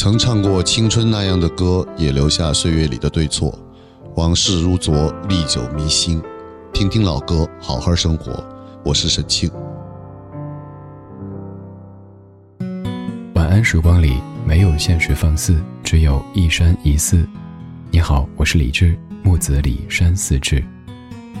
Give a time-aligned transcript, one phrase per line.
[0.00, 3.52] 曾唱过青春那样的歌，也留下岁月里的对错。
[4.14, 6.22] 往事如昨，历久弥新。
[6.72, 8.32] 听听老歌，好好生活。
[8.84, 9.50] 我是沈庆。
[13.34, 17.26] 晚安时光里没有现实放肆，只有一山一寺。
[17.90, 20.62] 你好，我是李志，木子李山寺志。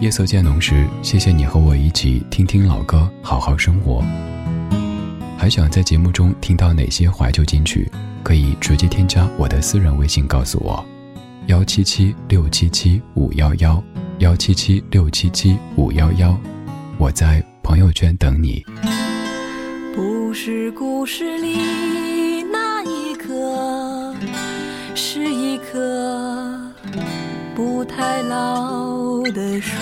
[0.00, 4.02] 夜色渐浓时，谢谢你和我一起听听老歌，好好生活。
[5.36, 7.88] 还想在节目中听到哪些怀旧金曲？
[8.22, 10.84] 可以直接添加我的私人微信告诉我：
[11.46, 13.82] 幺七七六七七五幺幺，
[14.18, 16.38] 幺七七六七七五幺幺。
[16.98, 18.64] 我在朋友圈等你。
[19.94, 24.14] 不是故事里那一棵，
[24.94, 26.72] 是一棵
[27.54, 29.76] 不太老的树，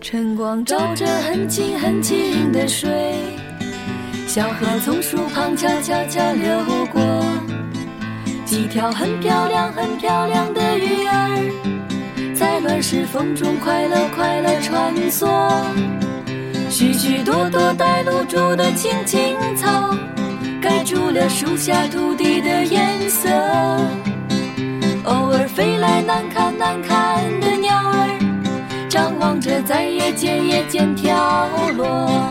[0.00, 3.39] 晨光照着很清很清的水。
[4.32, 7.02] 小河从树旁悄悄悄流过，
[8.44, 15.28] 几条很漂亮很漂亮的鱼儿，在乱石缝中快乐快乐穿梭。
[16.70, 19.92] 许许多多带露珠的青青草，
[20.62, 23.28] 盖住了树下土地的颜色。
[25.06, 32.30] 偶尔飞来难看难看的鸟儿，张望着在夜间夜间飘落。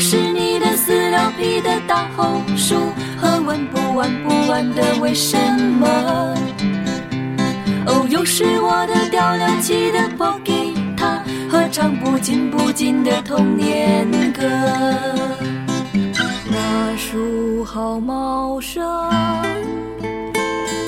[0.00, 2.74] 是你的撕了皮的大红书
[3.18, 5.36] 和问不完不完的为什
[5.78, 5.86] 么？
[7.86, 14.42] 哦，又是我的掉了漆的破吉他和唱不尽不尽的童年歌。
[16.50, 18.82] 那树好茂盛，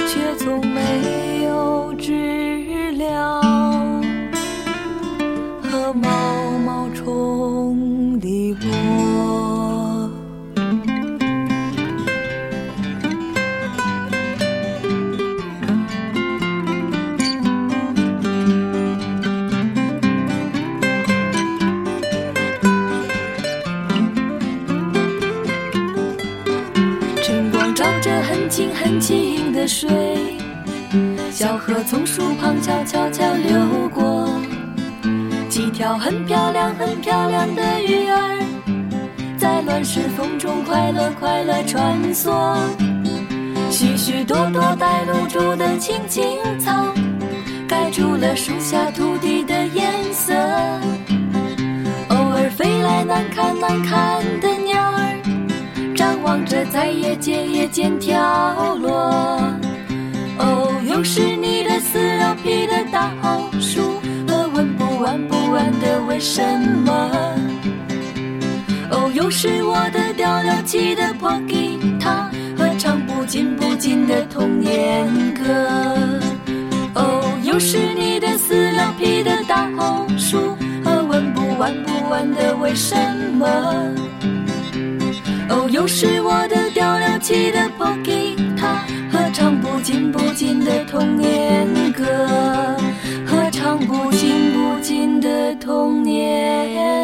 [0.09, 1.92] 却从没有
[28.83, 29.89] 很清很清的水，
[31.31, 34.29] 小河从树旁悄悄悄流过。
[35.49, 38.43] 几条很漂亮、很漂亮的鱼儿，
[39.39, 42.57] 在乱石风中快乐快乐穿梭。
[43.71, 46.93] 许许多多带露珠的青青草，
[47.69, 50.35] 盖住了树下土地的颜色。
[52.09, 54.49] 偶尔飞来难看难看的，
[56.67, 58.91] 在夜间夜间跳落。
[60.39, 64.01] 哦，又是你的撕了皮的大红树。
[64.55, 66.43] 玩不完不完的为什
[66.85, 67.11] 么？
[68.91, 75.43] 哦，又是我的掉了漆的破吉他和唱不尽不尽的童年歌。
[76.95, 82.95] 哦，又是你的撕了皮的大红书和问不完不完的为什
[83.33, 83.49] 么？
[85.87, 92.05] 是我的掉了漆的破吉他和唱不尽不尽的童年歌。
[93.27, 97.02] 和唱不尽不尽的童年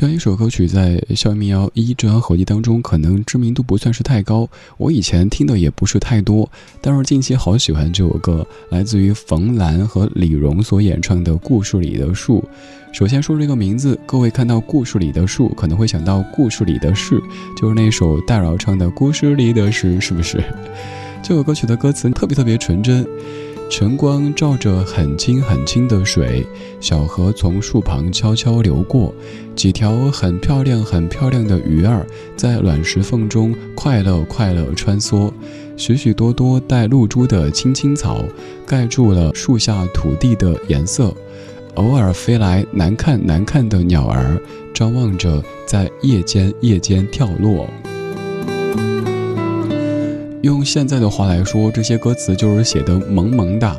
[0.00, 4.48] 这样一首歌曲在《校园民谣一》这张合集当中，可能知名度不算是太高。
[4.76, 6.48] 我以前听的也不是太多，
[6.80, 12.38] 但是近期好喜欢这首歌，来自于冯兰和李荣所演唱的《故事里的树》。
[12.96, 17.20] 首先说这个名字，各位看到故事里的树，可能会想到故事里的事，
[17.60, 20.40] 就是那首戴娆唱的《故事里的事》，是不是？
[21.24, 23.04] 这首歌曲的歌词特别特别纯真，
[23.70, 26.44] 晨光照着很清很清的水，
[26.80, 29.14] 小河从树旁悄悄流过，
[29.54, 35.30] 几条很漂亮很漂亮的鱼儿在卵石缝中快乐快乐穿梭，
[35.76, 38.24] 许许多多带露珠的青青草
[38.66, 41.14] 盖住了树下土地的颜色。
[41.74, 44.40] 偶尔飞来难看难看的鸟儿，
[44.72, 47.68] 张望着在夜间夜间跳落。
[50.42, 53.76] 用现在的话来说，这些歌词就是写的萌萌哒。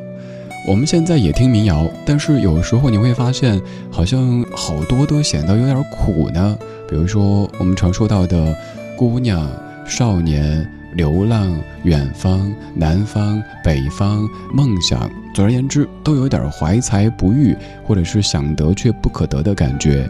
[0.67, 3.59] 我们现在也听民谣，但是有时候你会发现，
[3.89, 6.57] 好像好多都显得有点苦呢。
[6.87, 8.55] 比如说我们常说到的
[8.97, 9.49] 姑娘、
[9.85, 10.69] 少年。
[10.95, 20.09] 流浪，远方，南方，北方，梦想，总而言之，都有点怀才不遇，或者是想得却不可得的感觉。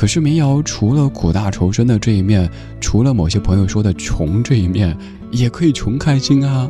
[0.00, 2.50] 可是民谣除了苦大仇深的这一面，
[2.80, 4.96] 除了某些朋友说的穷这一面，
[5.30, 6.66] 也可以穷开心啊！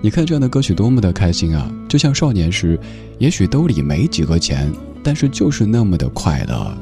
[0.00, 1.70] 你看这样的歌曲多么的开心啊！
[1.86, 2.80] 就像少年时，
[3.18, 4.72] 也许兜里没几个钱，
[5.04, 6.74] 但是就是那么的快乐。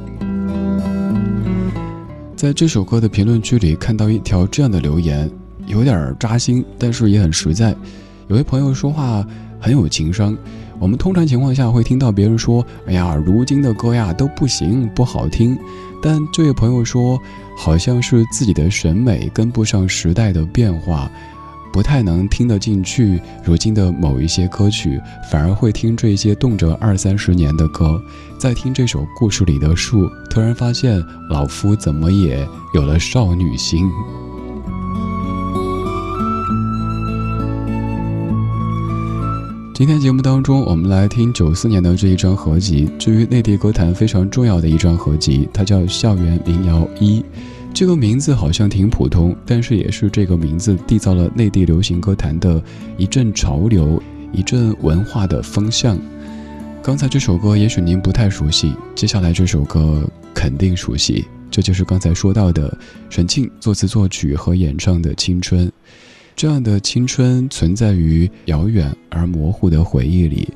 [2.36, 5.28] 在这首歌的评论区里看到一条这样的留言，
[5.66, 7.74] 有点扎心，但是也很实在。
[8.28, 9.26] 有位朋友说话
[9.58, 10.38] 很有情商。
[10.78, 15.58] 我们通常情况下会听到别人说：“哎呀，如今的歌呀都不行，不好听。”
[16.00, 17.20] 但这位朋友说，
[17.56, 21.10] 好像是自己的审美跟不上时代的变化，
[21.72, 25.00] 不太能听得进去如今的某一些歌曲，
[25.30, 28.00] 反而会听这些动辄二三十年的歌。
[28.38, 33.84] 在听这首故事里的树，突然发现老夫怎么也有了少女心。
[39.78, 47.20] 今天节目当中，我们来听九四年的这一张合集，至于内地歌坛非常重要的一张合集，它叫《校园民谣一》。
[47.72, 52.60] 这个名字好像挺普通，但是也是这个名字缔造了内地流行歌坛的
[52.96, 54.02] 一阵潮流，
[54.32, 55.96] 一阵文化的风向。
[56.82, 60.04] 刚才这首歌也许您不太熟悉，接下来这首歌
[60.34, 62.76] 肯定熟悉，这就是刚才说到的
[63.08, 65.68] 沈庆作词作曲和演唱的《青春》。
[66.38, 70.48] 这样的青春存在于遥远而模糊的回忆里，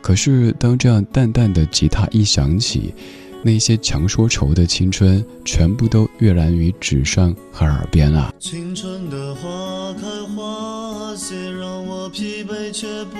[0.00, 2.94] 可是当这样淡淡的吉他一响起，
[3.42, 8.32] 那些强说愁的青春全部都跃然于纸上和耳边啊。
[8.38, 13.18] 青春的花开花谢，让我疲惫却不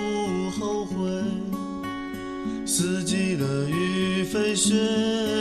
[0.59, 0.97] 后悔；
[2.65, 4.73] 四季的雨飞雪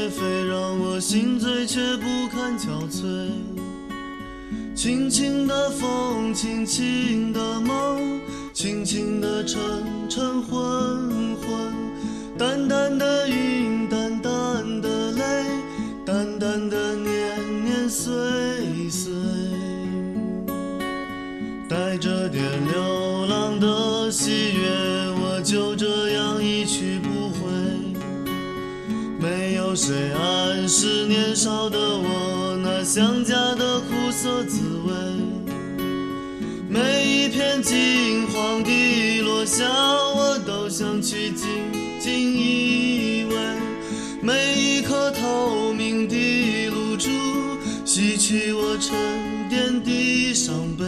[0.09, 3.29] 飞，让我心醉却不堪憔悴。
[4.77, 8.21] 轻轻的风，轻轻的梦，
[8.53, 9.59] 轻轻的晨
[10.07, 11.73] 晨昏昏，
[12.37, 15.45] 淡淡的云，淡淡的泪，
[16.05, 18.13] 淡淡的年年岁
[18.87, 19.11] 岁，
[21.67, 24.69] 带着点流浪的喜悦，
[25.19, 27.49] 我就这样一去不回。
[29.19, 32.26] 没有谁暗示年少的我，
[32.89, 34.93] 想家的苦涩滋味。
[36.69, 41.47] 每一片金黄的落下，我都想去紧
[41.99, 43.35] 紧依偎；
[44.21, 47.09] 每一颗透明的露珠，
[47.83, 48.95] 洗去我沉
[49.49, 50.85] 淀的伤悲。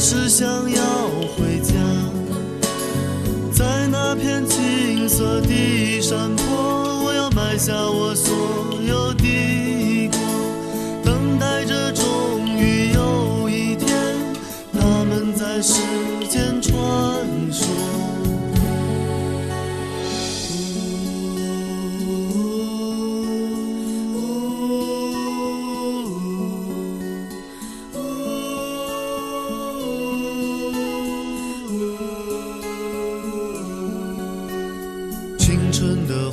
[0.00, 0.89] 是想要
[35.80, 36.29] 村的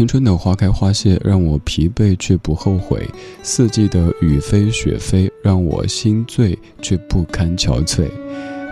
[0.00, 3.06] 青春的花开花谢让我疲惫却不后悔，
[3.42, 8.08] 四季的雨飞雪飞让我心醉却不堪憔悴。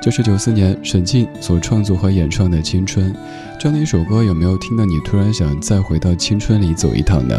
[0.00, 3.12] 这是九四年沈静所创作和演唱的《青春》，
[3.60, 7.38] 这样的一首歌，有没有听到你突然想再回到青春里走一趟呢？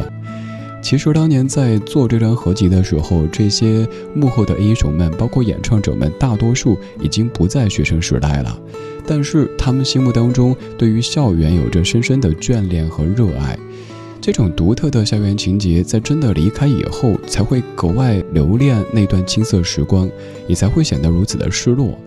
[0.81, 8.59] 其实当年在做这张合集的时候，这些幕后的英雄们，包括演唱者们，大多数已经不在学生时代了。
[9.05, 13.57] 但是他们心目当中对于校园有着深深的眷恋和热爱。
[14.21, 20.09] 这种独特的校园情节，在真的离开以后，才会格外留恋那段青涩时光，
[20.47, 21.97] 也才会显得如此的失落。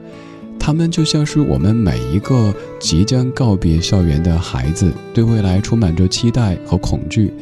[0.59, 7.33] 他们就像是我们每一个即将告别校园的孩子，对未来充满着期待和恐惧。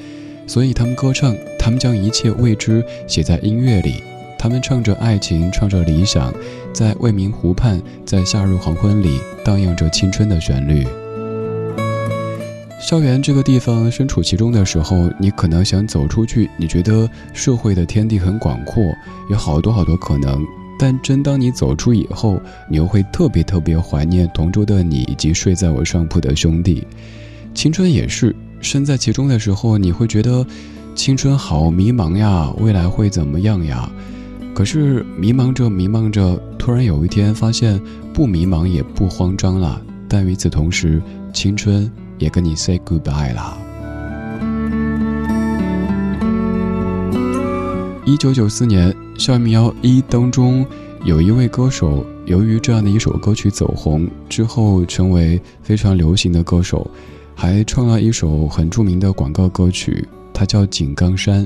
[0.50, 4.02] 所以他们歌唱，他们将一切未知写在音乐里，
[4.36, 6.34] 他们唱着爱情，唱着理想，
[6.72, 10.84] 在未名湖畔，在夏日黄昏里荡漾着青春的旋律。
[12.80, 18.82] 校园这个地方，身处其中的时候，你可能想走出去，你觉得社会的天地很广阔，
[19.30, 20.44] 有好多好多可能。
[20.76, 26.84] 但真当你走出以后，你又会特别特别怀念同桌的你，以及睡在我上铺的兄弟。
[27.54, 28.34] 青春也是。
[28.60, 30.46] 身在其中的时候，你会觉得
[30.94, 33.90] 青春好迷茫呀，未来会怎么样呀？
[34.54, 37.80] 可是迷茫着迷茫着，突然有一天发现
[38.12, 39.80] 不迷茫也不慌张了。
[40.08, 41.00] 但与此同时，
[41.32, 43.56] 青春也跟你 say goodbye 了。
[48.04, 50.66] 一九九四年，《校园民谣一》当中
[51.04, 56.90] 有一位歌手，由于这样的一首歌曲走红之后，成为非常流行的歌手。
[57.40, 61.42] 还创了一首很著名的广告歌曲，它叫《井冈山》。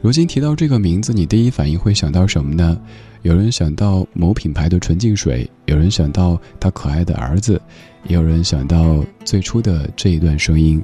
[0.00, 2.80] 如今提到这个名字，你第一反应会想到什么呢？
[3.22, 7.60] 有人想到某品牌的纯净水，有人想到他可爱的儿子，
[8.04, 10.80] 也有人想到最初的这一段声音。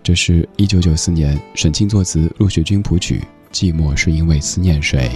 [0.00, 3.20] 这是一九九四年沈清作词，陆雪君谱曲，
[3.52, 5.10] 《寂寞是因为思念谁》。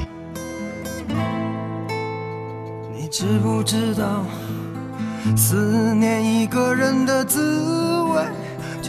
[2.92, 4.24] 你知不知道，
[5.36, 7.38] 思念一个人的滋
[8.12, 8.24] 味？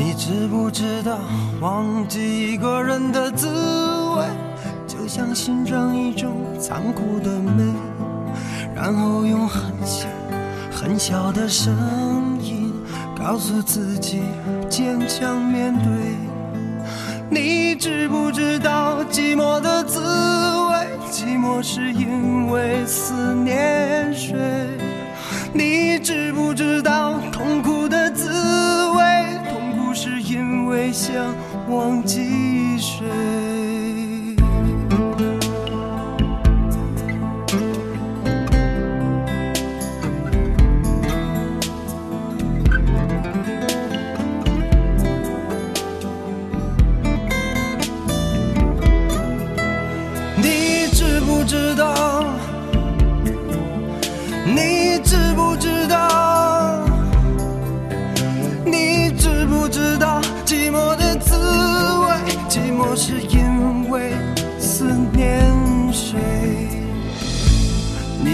[0.00, 1.18] 你知不知道，
[1.60, 3.46] 忘记一个人的滋
[4.16, 4.24] 味，
[4.86, 7.62] 就像欣赏一种残酷的美，
[8.74, 10.06] 然后用很小
[10.72, 11.76] 很小的声
[12.40, 12.72] 音
[13.14, 14.22] 告诉自己
[14.70, 15.92] 坚强面对。
[17.28, 20.88] 你知不知道寂寞的滋味？
[21.10, 24.38] 寂寞是因为思念谁？
[25.52, 27.79] 你知不知道痛苦
[30.92, 31.34] 想
[31.68, 33.49] 忘记谁。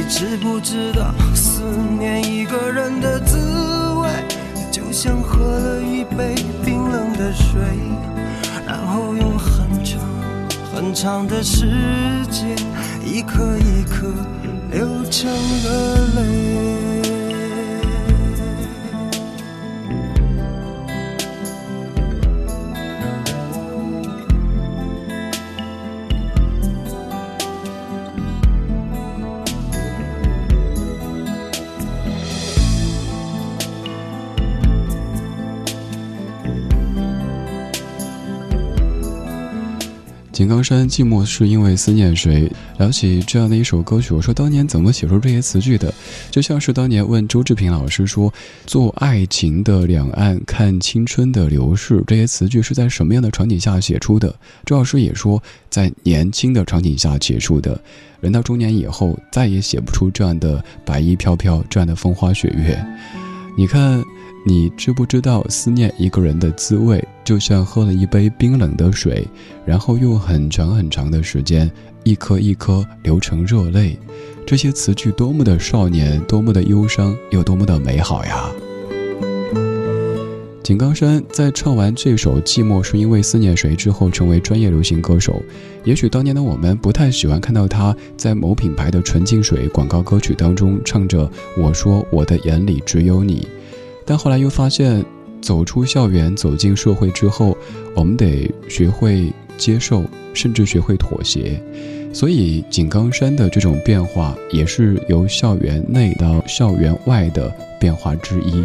[0.08, 1.62] 知不知道思
[1.98, 3.36] 念一个人的滋
[4.00, 4.08] 味，
[4.70, 6.34] 就像喝了一杯
[6.64, 7.60] 冰冷的水，
[8.66, 10.00] 然后用很长
[10.72, 11.66] 很长的时
[12.30, 12.56] 间，
[13.04, 14.06] 一颗一颗
[14.70, 16.75] 流成了泪。
[40.36, 42.52] 井冈山寂寞是因为思念谁？
[42.76, 45.90] 聊起这样的一首歌曲，我说当年怎么写出这些词句的？
[46.30, 48.30] 就像是当年问周志平老师说
[48.66, 54.28] ：“做爱情的两岸，看青春的流逝。”这些词句是在什么样的场景下写出的？
[54.66, 57.80] 周老师也说，在年轻的场景下写出的。
[58.20, 63.25] 人到中年以后，再也写不出这样的白衣飘飘，这样的风花雪月。
[63.58, 64.04] 你看，
[64.44, 69.26] 你知不知道思念一个人的滋味，就像喝了一杯冰冷的水，
[69.64, 71.70] 然后用很长很长的时间，
[72.04, 73.98] 一颗一颗流成热泪。
[74.46, 78.50] 这些词句多么的少年，多么的忧伤，又多么的美好呀！
[80.66, 85.40] 井冈山在唱完这首《寂寞是因为思念谁》之后，成为专业流行歌手。
[85.84, 93.46] 也许当年的我们不太喜欢看到他在某品牌的纯净水广告歌曲当中唱着“我说我的眼里只有你”，
[94.04, 95.04] 但后来又发现，
[95.40, 97.56] 走出校园、走进社会之后，
[97.94, 100.02] 我们得学会接受，
[100.34, 101.62] 甚至学会妥协。
[102.12, 108.64] 所以，井冈山的这种变化，也是由校园内到校园外的变化之一。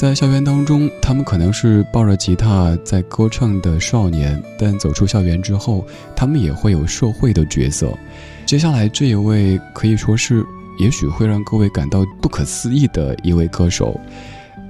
[0.00, 7.92] 在校园当中，他们可能是抱着吉他在歌唱的少年，但走出校园之后，他们也会有社会的角色。
[8.46, 10.42] 接下来这一位可以说是，
[10.78, 14.00] 也许会让各位感到不可思议的一位歌手，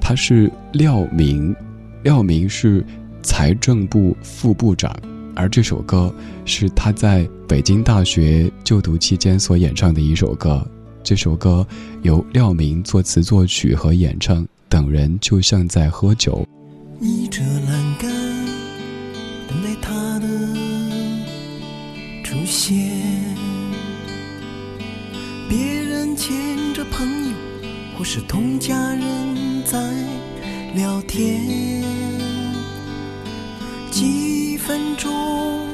[0.00, 1.54] 他是廖明。
[2.02, 2.84] 廖明是
[3.22, 4.92] 财政部副部长，
[5.36, 6.12] 而这首歌
[6.44, 10.66] 是他在北京大学就读期间所演唱的一首歌。
[11.04, 11.64] 这首歌
[12.02, 14.44] 由廖明作词作曲和演唱。
[14.70, 16.46] 等人就像在喝酒，
[17.00, 18.08] 倚着栏杆
[19.48, 20.28] 等待他的
[22.22, 22.88] 出现。
[25.48, 26.32] 别人牵
[26.72, 27.34] 着朋友
[27.98, 29.76] 或是同家人在
[30.76, 31.82] 聊天，
[33.90, 35.66] 几分钟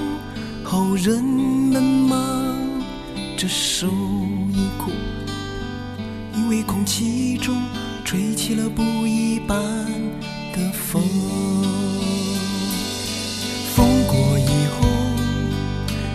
[0.65, 2.57] 后人们忙
[3.37, 4.91] 着收衣裤，
[6.35, 7.55] 因为空气中。
[8.07, 9.59] 吹起了不一般
[10.53, 11.03] 的风，
[13.75, 14.87] 风过以后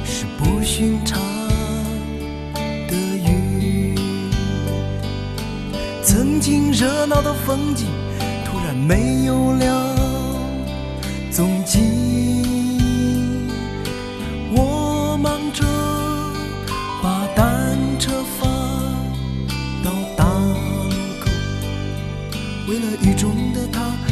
[0.06, 1.20] 是不寻常
[2.88, 3.94] 的雨，
[6.02, 7.88] 曾经热闹的风景
[8.46, 9.96] 突然没有了
[11.30, 11.82] 踪迹。
[14.56, 15.66] 我忙着
[17.04, 18.51] 把单车放。
[22.72, 24.11] 为了雨中的他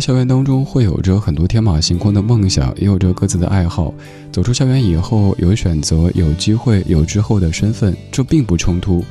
[0.00, 3.92] 校园当中，会有着很多天马行空的梦想，也有着各自的爱好。
[4.32, 9.04] 走出校园以后，有选择，有机会，有之后的身份，这并不冲突。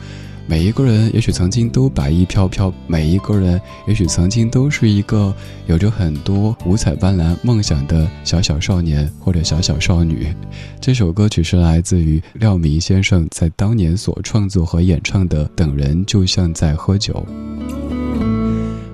[0.47, 5.31] 每一个人也许曾经都白衣飘飘，每一个人也许曾经都是一个
[5.67, 10.33] 有着很多五彩斑斓梦想的小小少年或者小小少女。
[10.81, 17.23] 这首歌曲是来自于廖明先生在当年所创作和演唱的《等人就像在喝酒》。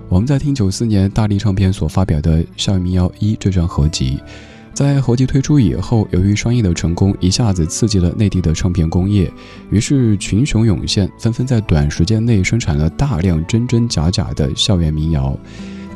[0.07, 4.19] 我们在听九四年大力唱片所发表的《校园民谣一》这张合集，
[4.71, 9.31] 在合集推出以后，由于商业的成功，一下子刺激了内地的唱片工业，
[9.71, 15.37] 于是群雄涌现，纷纷在短时间内生产了大量真真假假的校园民谣。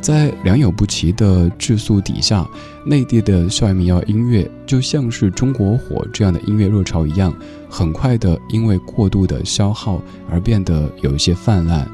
[0.02, 2.48] 在良莠不齐的质素底下，
[2.86, 7.34] 内地的校园民谣音乐就像是中国火这样的音乐热潮一样，
[7.70, 11.88] 很快的因为过度的消耗而变得有一些泛滥。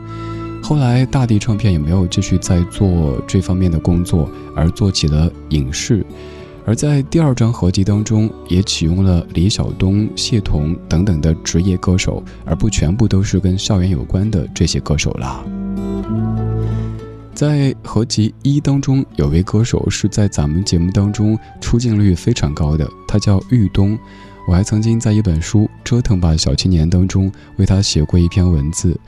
[0.67, 6.03] 后来，大地唱片也没有继续在做这方面的工作，而做起了影视。
[6.65, 15.45] 而在第二张合集当中，也启用了李晓东、谢童等等的职业歌手，而不全部都是跟校园有关的这些歌手啦。
[17.35, 23.95] 在合集一当中，有位歌手是在咱们节目当中出镜率非常高的，他叫玉东。
[24.47, 28.99] 我还曾经在一本书《折腾吧小青年》当中为他写过一篇文字。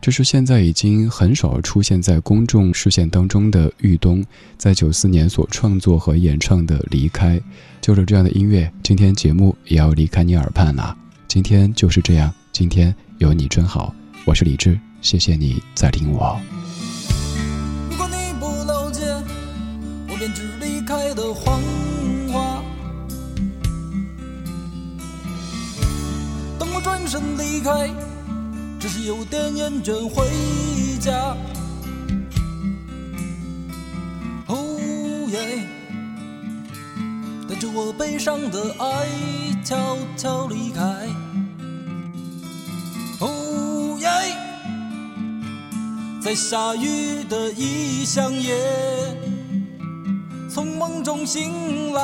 [0.00, 4.24] 这是现在已经很少出现在公众视线当中的玉东，
[4.56, 7.38] 在九四年所创作和演唱的《离开》，
[7.82, 10.96] 就着这样的音乐，今天节目也要离开你耳畔了。
[11.28, 13.94] 今天就是这样，今天有你真好。
[14.24, 16.40] 我是李志，谢谢你在听我。
[20.18, 21.62] 编织离开的谎
[22.30, 22.62] 话。
[26.58, 27.88] 当我转身离开，
[28.80, 30.26] 只是有点厌倦回
[30.98, 31.36] 家。
[34.46, 34.76] 哦
[35.28, 35.62] 耶，
[37.46, 39.06] 带着我悲伤的爱
[39.62, 40.82] 悄悄离开。
[43.20, 44.08] 哦耶，
[46.22, 48.56] 在下雨的异乡夜。
[50.48, 52.02] 从梦中醒来，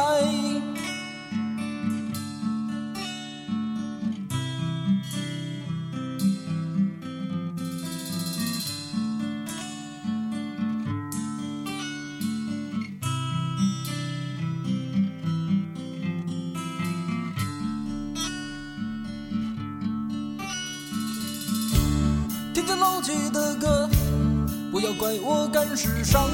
[25.76, 26.28] 是伤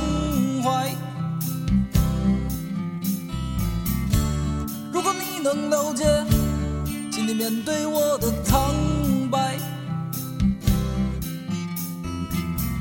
[0.62, 0.94] 怀。
[4.92, 5.33] 如果你。
[5.42, 6.05] 能了解，
[7.11, 8.72] 请你面对我的苍
[9.28, 9.59] 白。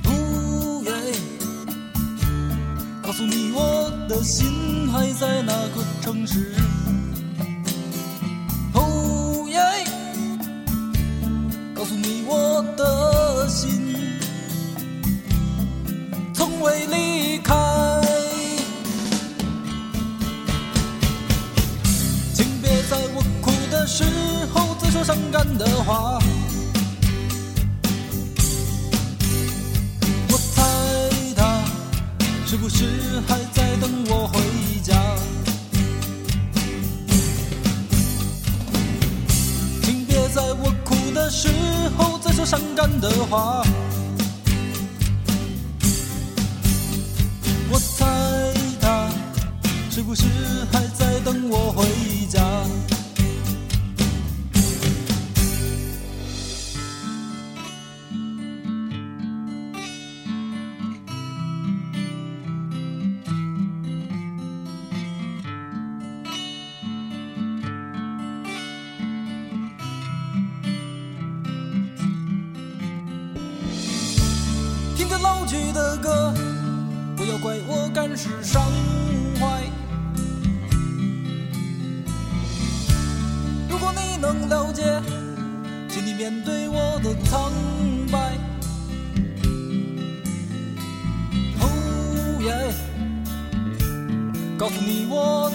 [0.05, 0.91] 呜耶，
[3.01, 6.53] 告诉你我的心还在那个城市。
[42.45, 43.63] 伤感的话，
[47.69, 48.05] 我猜
[48.81, 49.09] 他
[49.89, 50.23] 是不是
[50.71, 51.85] 还在等我回
[52.27, 52.41] 家？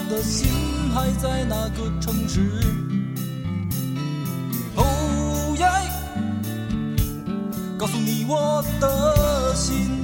[0.09, 0.47] 的心
[0.93, 2.41] 还在那个城市。
[4.75, 5.65] 哦耶！
[7.77, 9.96] 告诉你，我的心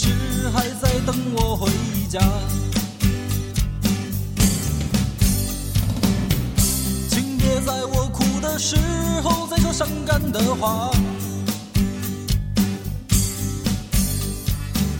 [0.00, 1.68] 是还在等我回
[2.08, 2.20] 家？
[7.10, 8.76] 请别在我哭的时
[9.24, 10.88] 候再说伤感的话。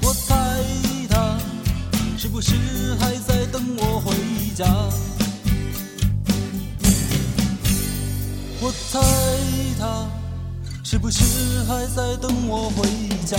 [0.03, 0.65] 我猜
[1.09, 1.39] 他
[2.17, 2.57] 是不是
[2.99, 4.13] 还在等我回
[4.57, 4.67] 家？
[8.61, 8.99] 我猜
[9.79, 10.09] 他
[10.83, 11.23] 是不是
[11.69, 12.89] 还在等我回
[13.25, 13.39] 家？